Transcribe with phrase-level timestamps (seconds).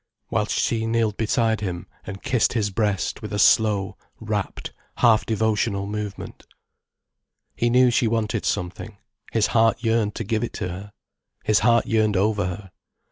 [0.31, 5.85] Whilst she kneeled beside him, and kissed his breast with a slow, rapt, half devotional
[5.85, 6.47] movement.
[7.55, 8.97] He knew she wanted something,
[9.31, 10.91] his heart yearned to give it her.
[11.43, 12.71] His heart yearned over her.